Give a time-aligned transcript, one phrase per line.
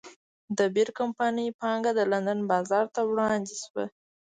[0.57, 3.85] د بیر کمپنۍ پانګه د لندن بازار ته وړاندې شوه.